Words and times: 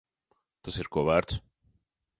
Tas 0.67 0.81
ir 0.85 0.91
ko 0.97 1.05
vērts. 1.11 1.41